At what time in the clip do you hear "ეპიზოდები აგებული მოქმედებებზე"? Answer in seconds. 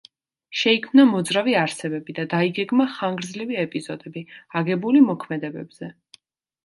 3.67-5.93